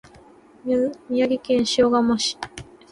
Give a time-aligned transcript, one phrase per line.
[0.65, 0.91] 宮
[1.27, 2.35] 城県塩竈市